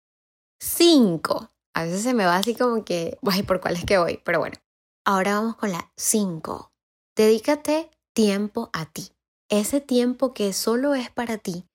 Cinco. 0.61 1.49
A 1.73 1.83
veces 1.83 2.03
se 2.03 2.13
me 2.13 2.25
va 2.25 2.35
así 2.35 2.53
como 2.53 2.85
que, 2.85 3.17
ay, 3.25 3.41
¿por 3.41 3.59
cuál 3.59 3.75
es 3.75 3.83
que 3.83 3.97
voy? 3.97 4.21
Pero 4.23 4.37
bueno, 4.39 4.57
ahora 5.05 5.33
vamos 5.33 5.55
con 5.55 5.71
la 5.71 5.91
cinco. 5.97 6.71
Dedícate 7.15 7.89
tiempo 8.13 8.69
a 8.71 8.85
ti. 8.85 9.11
Ese 9.49 9.81
tiempo 9.81 10.33
que 10.33 10.53
solo 10.53 10.93
es 10.93 11.09
para 11.09 11.39
ti, 11.39 11.65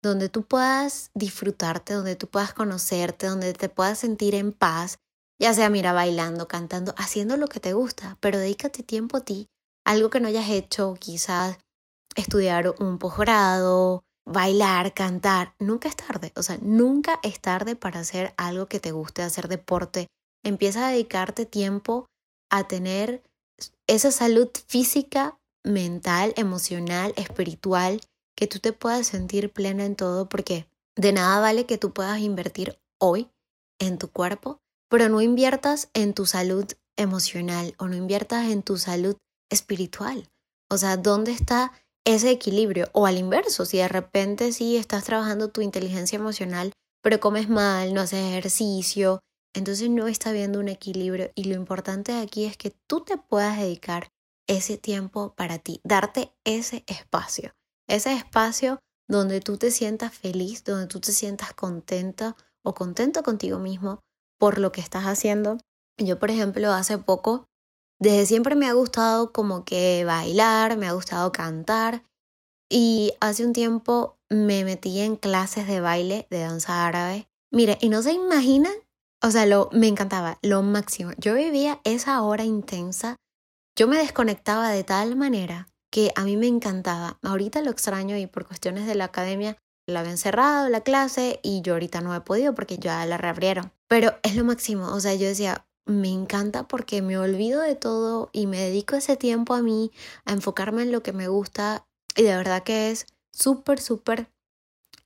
donde 0.00 0.28
tú 0.28 0.44
puedas 0.44 1.10
disfrutarte, 1.14 1.94
donde 1.94 2.14
tú 2.14 2.28
puedas 2.28 2.54
conocerte, 2.54 3.26
donde 3.26 3.52
te 3.52 3.68
puedas 3.68 3.98
sentir 3.98 4.36
en 4.36 4.52
paz, 4.52 4.98
ya 5.40 5.52
sea, 5.52 5.68
mira, 5.68 5.92
bailando, 5.92 6.46
cantando, 6.46 6.94
haciendo 6.96 7.36
lo 7.36 7.48
que 7.48 7.60
te 7.60 7.72
gusta, 7.72 8.16
pero 8.20 8.38
dedícate 8.38 8.84
tiempo 8.84 9.18
a 9.18 9.24
ti, 9.24 9.48
algo 9.84 10.08
que 10.08 10.20
no 10.20 10.28
hayas 10.28 10.48
hecho, 10.48 10.94
quizás 10.98 11.58
estudiar 12.14 12.74
un 12.78 12.98
posgrado, 12.98 14.04
bailar, 14.26 14.92
cantar, 14.92 15.54
nunca 15.58 15.88
es 15.88 15.96
tarde, 15.96 16.32
o 16.36 16.42
sea, 16.42 16.58
nunca 16.60 17.20
es 17.22 17.40
tarde 17.40 17.76
para 17.76 18.00
hacer 18.00 18.34
algo 18.36 18.66
que 18.66 18.80
te 18.80 18.92
guste, 18.92 19.22
hacer 19.22 19.48
deporte. 19.48 20.08
Empieza 20.44 20.86
a 20.86 20.90
dedicarte 20.90 21.46
tiempo 21.46 22.06
a 22.50 22.66
tener 22.66 23.22
esa 23.86 24.10
salud 24.10 24.50
física, 24.66 25.38
mental, 25.64 26.34
emocional, 26.36 27.14
espiritual, 27.16 28.00
que 28.36 28.46
tú 28.46 28.58
te 28.58 28.72
puedas 28.72 29.06
sentir 29.06 29.52
plena 29.52 29.84
en 29.84 29.96
todo, 29.96 30.28
porque 30.28 30.66
de 30.96 31.12
nada 31.12 31.40
vale 31.40 31.66
que 31.66 31.78
tú 31.78 31.92
puedas 31.92 32.18
invertir 32.18 32.78
hoy 32.98 33.30
en 33.78 33.98
tu 33.98 34.10
cuerpo, 34.10 34.58
pero 34.88 35.08
no 35.08 35.20
inviertas 35.20 35.88
en 35.94 36.14
tu 36.14 36.26
salud 36.26 36.66
emocional 36.96 37.74
o 37.78 37.86
no 37.86 37.96
inviertas 37.96 38.50
en 38.50 38.62
tu 38.62 38.76
salud 38.76 39.16
espiritual. 39.50 40.28
O 40.68 40.78
sea, 40.78 40.96
¿dónde 40.96 41.32
está 41.32 41.72
ese 42.06 42.30
equilibrio. 42.30 42.88
O 42.92 43.04
al 43.04 43.18
inverso, 43.18 43.66
si 43.66 43.76
de 43.76 43.88
repente 43.88 44.52
sí 44.52 44.78
estás 44.78 45.04
trabajando 45.04 45.48
tu 45.50 45.60
inteligencia 45.60 46.16
emocional, 46.16 46.72
pero 47.02 47.20
comes 47.20 47.50
mal, 47.50 47.92
no 47.92 48.00
haces 48.00 48.24
ejercicio, 48.24 49.20
entonces 49.54 49.90
no 49.90 50.06
está 50.06 50.30
habiendo 50.30 50.58
un 50.58 50.68
equilibrio. 50.68 51.30
Y 51.34 51.44
lo 51.44 51.54
importante 51.54 52.14
aquí 52.14 52.46
es 52.46 52.56
que 52.56 52.70
tú 52.86 53.04
te 53.04 53.18
puedas 53.18 53.58
dedicar 53.58 54.08
ese 54.46 54.78
tiempo 54.78 55.34
para 55.34 55.58
ti, 55.58 55.80
darte 55.84 56.32
ese 56.44 56.84
espacio, 56.86 57.52
ese 57.88 58.12
espacio 58.14 58.78
donde 59.08 59.40
tú 59.40 59.56
te 59.56 59.70
sientas 59.70 60.14
feliz, 60.14 60.64
donde 60.64 60.86
tú 60.86 61.00
te 61.00 61.12
sientas 61.12 61.52
contenta 61.54 62.36
o 62.62 62.74
contento 62.74 63.22
contigo 63.22 63.58
mismo 63.58 64.00
por 64.38 64.58
lo 64.58 64.72
que 64.72 64.80
estás 64.80 65.04
haciendo. 65.04 65.58
Yo, 65.98 66.18
por 66.18 66.30
ejemplo, 66.30 66.72
hace 66.72 66.98
poco 66.98 67.46
desde 67.98 68.26
siempre 68.26 68.56
me 68.56 68.66
ha 68.68 68.72
gustado 68.72 69.32
como 69.32 69.64
que 69.64 70.04
bailar, 70.04 70.76
me 70.76 70.86
ha 70.86 70.92
gustado 70.92 71.32
cantar 71.32 72.04
y 72.68 73.14
hace 73.20 73.44
un 73.44 73.52
tiempo 73.52 74.18
me 74.28 74.64
metí 74.64 75.00
en 75.00 75.16
clases 75.16 75.66
de 75.66 75.80
baile, 75.80 76.26
de 76.30 76.40
danza 76.40 76.86
árabe. 76.86 77.28
Mire, 77.52 77.78
y 77.80 77.88
no 77.88 78.02
se 78.02 78.12
imaginan, 78.12 78.74
o 79.22 79.30
sea, 79.30 79.46
lo, 79.46 79.70
me 79.72 79.88
encantaba, 79.88 80.38
lo 80.42 80.62
máximo. 80.62 81.12
Yo 81.18 81.34
vivía 81.34 81.80
esa 81.84 82.20
hora 82.22 82.44
intensa, 82.44 83.16
yo 83.78 83.86
me 83.88 83.98
desconectaba 83.98 84.70
de 84.70 84.84
tal 84.84 85.16
manera 85.16 85.68
que 85.90 86.12
a 86.16 86.24
mí 86.24 86.36
me 86.36 86.48
encantaba. 86.48 87.18
Ahorita 87.22 87.62
lo 87.62 87.70
extraño 87.70 88.16
y 88.16 88.26
por 88.26 88.46
cuestiones 88.46 88.86
de 88.86 88.94
la 88.94 89.04
academia 89.04 89.56
la 89.86 90.00
habían 90.00 90.18
cerrado 90.18 90.68
la 90.68 90.80
clase 90.80 91.38
y 91.42 91.62
yo 91.62 91.74
ahorita 91.74 92.00
no 92.00 92.14
he 92.14 92.20
podido 92.20 92.54
porque 92.54 92.78
ya 92.78 93.06
la 93.06 93.16
reabrieron. 93.16 93.72
Pero 93.88 94.14
es 94.22 94.34
lo 94.34 94.44
máximo, 94.44 94.88
o 94.88 95.00
sea, 95.00 95.14
yo 95.14 95.28
decía, 95.28 95.66
me 95.86 96.08
encanta 96.08 96.66
porque 96.68 97.00
me 97.00 97.16
olvido 97.16 97.62
de 97.62 97.76
todo 97.76 98.28
y 98.32 98.46
me 98.46 98.58
dedico 98.58 98.96
ese 98.96 99.16
tiempo 99.16 99.54
a 99.54 99.62
mí, 99.62 99.92
a 100.24 100.32
enfocarme 100.32 100.82
en 100.82 100.92
lo 100.92 101.02
que 101.02 101.12
me 101.12 101.28
gusta 101.28 101.86
y 102.16 102.22
de 102.22 102.36
verdad 102.36 102.64
que 102.64 102.90
es 102.90 103.06
súper, 103.32 103.80
súper 103.80 104.28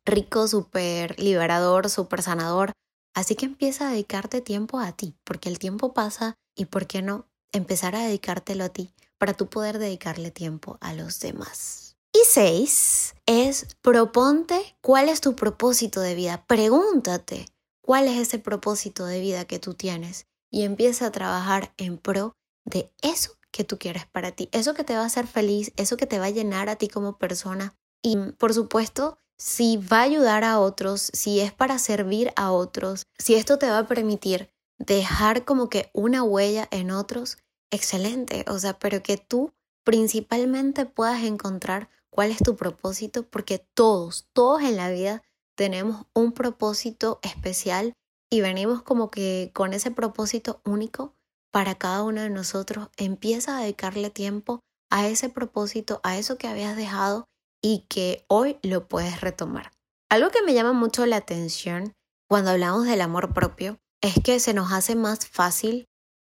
rico, 0.05 0.49
súper 0.49 1.21
liberador, 1.21 1.91
súper 1.91 2.23
sanador. 2.23 2.73
Así 3.15 3.35
que 3.35 3.47
empieza 3.47 3.89
a 3.89 3.91
dedicarte 3.91 4.41
tiempo 4.41 4.79
a 4.79 4.93
ti, 4.93 5.15
porque 5.25 5.49
el 5.49 5.59
tiempo 5.59 5.93
pasa 5.93 6.35
y 6.57 6.67
por 6.67 6.87
qué 6.87 7.03
no 7.03 7.27
empezar 7.53 7.95
a 7.95 8.05
dedicártelo 8.05 8.65
a 8.65 8.69
ti 8.69 8.95
para 9.19 9.35
tú 9.35 9.49
poder 9.49 9.79
dedicarle 9.79 10.31
tiempo 10.31 10.79
a 10.81 10.95
los 10.95 11.21
demás. 11.21 11.97
Y 12.13 12.21
seis 12.25 13.15
es 13.27 13.77
proponte 13.83 14.77
cuál 14.81 15.09
es 15.09 15.21
tu 15.21 15.37
propósito 15.37 16.01
de 16.01 16.15
vida. 16.15 16.45
Pregúntate 16.47 17.47
cuál 17.83 18.09
es 18.09 18.19
ese 18.19 18.39
propósito 18.39 19.05
de 19.07 19.21
vida 19.21 19.45
que 19.45 19.59
tú 19.59 19.75
tienes 19.75 20.27
y 20.51 20.65
empieza 20.65 21.07
a 21.07 21.13
trabajar 21.13 21.73
en 21.77 21.99
pro 21.99 22.37
de 22.65 22.93
eso 23.03 23.33
que 23.51 23.65
tú 23.65 23.79
quieres 23.79 24.07
para 24.07 24.33
ti, 24.33 24.49
eso 24.53 24.75
que 24.75 24.85
te 24.85 24.95
va 24.95 25.03
a 25.03 25.07
hacer 25.07 25.27
feliz, 25.27 25.73
eso 25.77 25.97
que 25.97 26.07
te 26.07 26.19
va 26.19 26.27
a 26.27 26.31
llenar 26.31 26.69
a 26.69 26.77
ti 26.77 26.89
como 26.89 27.19
persona. 27.19 27.75
Y 28.03 28.17
por 28.39 28.55
supuesto, 28.55 29.19
si 29.39 29.77
va 29.77 30.01
a 30.01 30.03
ayudar 30.03 30.45
a 30.45 30.61
otros, 30.61 31.11
si 31.13 31.41
es 31.41 31.53
para 31.53 31.79
servir 31.79 32.33
a 32.37 32.53
otros, 32.53 33.07
si 33.19 33.35
esto 33.35 33.59
te 33.59 33.71
va 33.71 33.79
a 33.79 33.89
permitir 33.89 34.51
dejar 34.79 35.45
como 35.45 35.69
que 35.69 35.91
una 35.93 36.23
huella 36.23 36.69
en 36.71 36.91
otros, 36.91 37.39
excelente. 37.71 38.45
O 38.49 38.59
sea, 38.59 38.79
pero 38.79 39.03
que 39.03 39.17
tú 39.17 39.53
principalmente 39.85 40.87
puedas 40.87 41.23
encontrar 41.23 41.89
cuál 42.11 42.31
es 42.31 42.39
tu 42.39 42.57
propósito, 42.57 43.27
porque 43.29 43.65
todos, 43.75 44.29
todos 44.33 44.63
en 44.63 44.77
la 44.77 44.91
vida 44.91 45.23
tenemos 45.57 46.07
un 46.15 46.33
propósito 46.33 47.21
especial 47.23 47.95
y 48.31 48.41
venimos 48.41 48.83
como 48.83 49.11
que 49.11 49.51
con 49.53 49.75
ese 49.75 49.91
propósito 49.91 50.61
único 50.65 51.15
para 51.51 51.75
cada 51.75 52.05
uno 52.05 52.23
de 52.23 52.31
nosotros, 52.31 52.89
empieza 52.97 53.57
a 53.57 53.63
dedicarle 53.63 54.11
tiempo 54.11 54.61
a 54.91 55.07
ese 55.09 55.29
propósito, 55.29 56.01
a 56.05 56.17
eso 56.17 56.39
que 56.39 56.49
habías 56.49 56.77
dejado 56.77 57.25
y 57.63 57.87
que 57.89 58.25
hoy 58.29 58.59
lo 58.63 58.89
puedes 58.89 59.21
retomar. 59.21 59.73
Algo 60.09 60.31
que 60.31 60.43
me 60.43 60.55
llama 60.55 60.73
mucho 60.73 61.07
la 61.07 61.17
atención 61.17 61.93
cuando 62.29 62.51
hablamos 62.51 62.87
del 62.87 63.01
amor 63.01 63.35
propio 63.35 63.79
es 64.01 64.15
que 64.23 64.41
se 64.41 64.55
nos 64.55 64.73
hace 64.73 64.95
más 64.95 65.27
fácil 65.27 65.87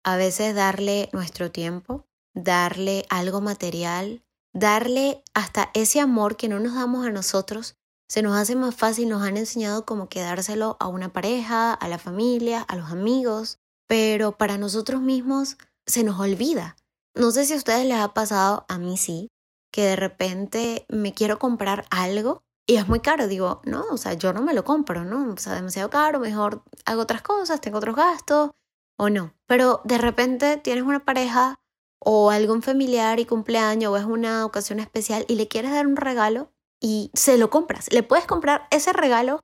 a 0.04 0.16
veces 0.16 0.54
darle 0.54 1.08
nuestro 1.12 1.50
tiempo, 1.50 2.04
darle 2.34 3.04
algo 3.10 3.40
material, 3.40 4.22
darle 4.54 5.22
hasta 5.34 5.70
ese 5.74 6.00
amor 6.00 6.36
que 6.36 6.48
no 6.48 6.60
nos 6.60 6.74
damos 6.74 7.06
a 7.06 7.10
nosotros 7.10 7.74
se 8.08 8.22
nos 8.22 8.36
hace 8.36 8.56
más 8.56 8.74
fácil, 8.74 9.08
nos 9.08 9.22
han 9.22 9.36
enseñado 9.36 9.84
como 9.84 10.08
quedárselo 10.08 10.76
a 10.80 10.88
una 10.88 11.12
pareja, 11.12 11.74
a 11.74 11.88
la 11.88 11.98
familia, 11.98 12.62
a 12.62 12.76
los 12.76 12.90
amigos, 12.90 13.58
pero 13.86 14.32
para 14.32 14.58
nosotros 14.58 15.02
mismos 15.02 15.58
se 15.86 16.04
nos 16.04 16.18
olvida. 16.18 16.76
No 17.14 17.30
sé 17.30 17.44
si 17.44 17.52
a 17.52 17.56
ustedes 17.56 17.86
les 17.86 17.98
ha 17.98 18.14
pasado, 18.14 18.64
a 18.68 18.78
mí 18.78 18.96
sí, 18.96 19.28
que 19.72 19.84
de 19.84 19.96
repente 19.96 20.86
me 20.88 21.12
quiero 21.12 21.38
comprar 21.38 21.84
algo 21.90 22.42
y 22.66 22.76
es 22.76 22.88
muy 22.88 23.00
caro. 23.00 23.28
Digo, 23.28 23.60
no, 23.64 23.84
o 23.90 23.96
sea, 23.96 24.14
yo 24.14 24.32
no 24.32 24.42
me 24.42 24.54
lo 24.54 24.64
compro, 24.64 25.04
¿no? 25.04 25.32
O 25.32 25.36
sea, 25.36 25.54
demasiado 25.54 25.90
caro, 25.90 26.20
mejor 26.20 26.62
hago 26.86 27.02
otras 27.02 27.22
cosas, 27.22 27.60
tengo 27.60 27.78
otros 27.78 27.96
gastos 27.96 28.50
o 28.96 29.10
no. 29.10 29.34
Pero 29.46 29.80
de 29.84 29.98
repente 29.98 30.56
tienes 30.56 30.84
una 30.84 31.04
pareja 31.04 31.56
o 31.98 32.30
algún 32.30 32.62
familiar 32.62 33.20
y 33.20 33.26
cumpleaños 33.26 33.92
o 33.92 33.96
es 33.96 34.04
una 34.04 34.46
ocasión 34.46 34.80
especial 34.80 35.24
y 35.28 35.34
le 35.34 35.48
quieres 35.48 35.72
dar 35.72 35.86
un 35.86 35.96
regalo 35.96 36.52
y 36.80 37.10
se 37.14 37.38
lo 37.38 37.50
compras. 37.50 37.92
Le 37.92 38.02
puedes 38.02 38.26
comprar 38.26 38.66
ese 38.70 38.92
regalo 38.92 39.40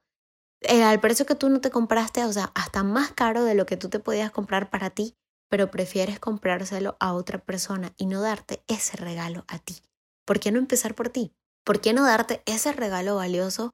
eh, 0.62 0.82
al 0.82 1.00
precio 1.00 1.26
que 1.26 1.34
tú 1.34 1.48
no 1.48 1.60
te 1.60 1.70
compraste, 1.70 2.24
o 2.24 2.32
sea, 2.32 2.50
hasta 2.54 2.82
más 2.82 3.12
caro 3.12 3.44
de 3.44 3.54
lo 3.54 3.66
que 3.66 3.76
tú 3.76 3.88
te 3.88 4.00
podías 4.00 4.30
comprar 4.30 4.70
para 4.70 4.90
ti, 4.90 5.14
pero 5.50 5.70
prefieres 5.70 6.18
comprárselo 6.18 6.96
a 7.00 7.12
otra 7.12 7.38
persona 7.38 7.92
y 7.96 8.06
no 8.06 8.22
darte 8.22 8.62
ese 8.66 8.96
regalo 8.96 9.44
a 9.48 9.58
ti. 9.58 9.82
¿Por 10.24 10.40
qué 10.40 10.50
no 10.52 10.58
empezar 10.58 10.94
por 10.94 11.10
ti? 11.10 11.32
¿Por 11.64 11.80
qué 11.80 11.92
no 11.92 12.04
darte 12.04 12.42
ese 12.46 12.72
regalo 12.72 13.16
valioso 13.16 13.70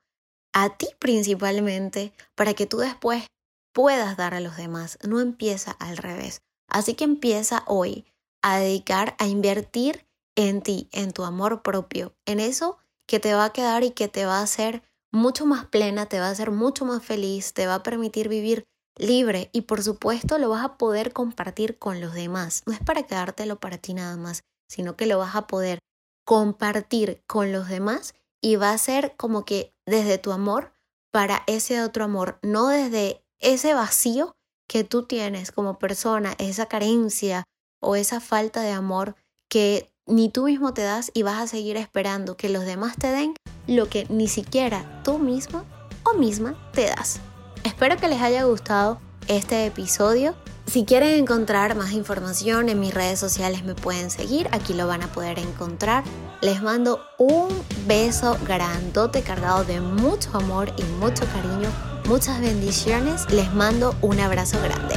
a 0.53 0.77
ti 0.77 0.89
principalmente 0.99 2.13
para 2.35 2.55
que 2.55 2.67
tú 2.67 2.79
después 2.79 3.27
puedas 3.73 4.17
dar 4.17 4.35
a 4.35 4.41
los 4.41 4.57
demás? 4.57 4.99
No 5.07 5.21
empieza 5.21 5.73
al 5.73 5.97
revés. 5.97 6.41
Así 6.69 6.95
que 6.95 7.05
empieza 7.05 7.63
hoy 7.67 8.05
a 8.43 8.59
dedicar, 8.59 9.15
a 9.19 9.27
invertir 9.27 10.07
en 10.37 10.63
ti, 10.63 10.89
en 10.93 11.13
tu 11.13 11.25
amor 11.25 11.63
propio, 11.63 12.15
en 12.27 12.41
eso 12.41 12.79
que 13.11 13.19
te 13.19 13.35
va 13.35 13.47
a 13.47 13.53
quedar 13.53 13.83
y 13.83 13.91
que 13.91 14.07
te 14.07 14.25
va 14.25 14.39
a 14.39 14.43
hacer 14.43 14.85
mucho 15.11 15.45
más 15.45 15.67
plena, 15.67 16.07
te 16.07 16.21
va 16.21 16.29
a 16.29 16.31
hacer 16.31 16.53
mucho 16.53 16.85
más 16.85 17.05
feliz, 17.05 17.55
te 17.55 17.67
va 17.67 17.75
a 17.75 17.83
permitir 17.83 18.29
vivir 18.29 18.63
libre 18.97 19.51
y 19.53 19.63
por 19.63 19.83
supuesto 19.83 20.39
lo 20.39 20.49
vas 20.49 20.65
a 20.65 20.79
poder 20.79 21.13
compartir 21.13 21.77
con 21.77 22.01
los 22.01 22.15
demás. 22.15 22.63
No 22.67 22.73
es 22.73 22.79
para 22.79 23.03
quedártelo 23.03 23.59
para 23.59 23.79
ti 23.79 23.95
nada 23.95 24.17
más, 24.17 24.45
sino 24.69 24.95
que 24.95 25.07
lo 25.07 25.19
vas 25.19 25.35
a 25.35 25.49
poder 25.49 25.81
compartir 26.25 27.25
con 27.27 27.51
los 27.51 27.69
demás 27.69 28.15
y 28.41 28.55
va 28.55 28.71
a 28.71 28.79
ser 28.79 29.17
como 29.17 29.45
que 29.45 29.75
desde 29.87 30.19
tu 30.19 30.31
amor 30.31 30.73
para 31.11 31.43
ese 31.49 31.83
otro 31.83 32.05
amor, 32.05 32.39
no 32.43 32.69
desde 32.69 33.25
ese 33.41 33.75
vacío 33.75 34.37
que 34.69 34.85
tú 34.85 35.05
tienes 35.05 35.51
como 35.51 35.81
persona, 35.81 36.37
esa 36.39 36.67
carencia 36.67 37.43
o 37.81 37.97
esa 37.97 38.21
falta 38.21 38.61
de 38.61 38.71
amor 38.71 39.17
que 39.49 39.93
ni 40.11 40.29
tú 40.29 40.45
mismo 40.45 40.75
te 40.75 40.83
das 40.83 41.11
y 41.15 41.23
vas 41.23 41.41
a 41.41 41.47
seguir 41.47 41.77
esperando 41.77 42.37
que 42.37 42.49
los 42.49 42.65
demás 42.65 42.97
te 42.97 43.11
den 43.11 43.35
lo 43.67 43.89
que 43.89 44.07
ni 44.11 44.29
siquiera 44.29 45.01
tú 45.05 45.19
mismo 45.19 45.65
o 46.03 46.19
misma 46.19 46.55
te 46.73 46.87
das. 46.87 47.21
Espero 47.65 47.97
que 47.97 48.09
les 48.09 48.21
haya 48.21 48.45
gustado 48.45 49.01
este 49.29 49.67
episodio. 49.67 50.35
Si 50.67 50.85
quieren 50.85 51.19
encontrar 51.19 51.75
más 51.77 51.93
información 51.93 52.69
en 52.69 52.81
mis 52.81 52.95
redes 52.95 53.19
sociales 53.19 53.65
me 53.65 53.75
pueden 53.75 54.11
seguir, 54.11 54.49
aquí 54.53 54.75
lo 54.75 54.87
van 54.87 55.03
a 55.03 55.13
poder 55.13 55.39
encontrar. 55.39 56.05
Les 56.43 56.63
mando 56.63 57.01
un 57.19 57.49
beso 57.87 58.37
grandote 58.47 59.23
cargado 59.23 59.65
de 59.65 59.81
mucho 59.81 60.31
amor 60.37 60.73
y 60.77 60.83
mucho 61.01 61.25
cariño, 61.27 61.71
muchas 62.07 62.41
bendiciones. 62.41 63.31
Les 63.31 63.53
mando 63.53 63.95
un 64.01 64.21
abrazo 64.21 64.59
grande. 64.63 64.95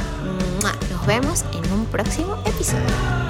Nos 0.90 1.06
vemos 1.06 1.44
en 1.52 1.72
un 1.72 1.86
próximo 1.86 2.36
episodio. 2.46 3.23